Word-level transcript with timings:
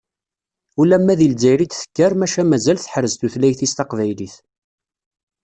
Ulamma 0.81 1.13
deg 1.19 1.29
Lezzayer 1.31 1.59
i 1.61 1.65
d-tekkar 1.67 2.13
maca 2.19 2.43
mazal 2.45 2.77
teḥrez 2.79 3.13
tutlayt-is 3.15 3.73
taqbaylit. 3.73 4.35